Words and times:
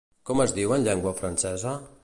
Com 0.29 0.39
es 0.45 0.53
diu 0.55 0.73
en 0.77 0.87
llengua 0.87 1.13
francesa? 1.21 1.77